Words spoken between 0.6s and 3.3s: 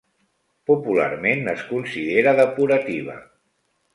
Popularment es considera depurativa.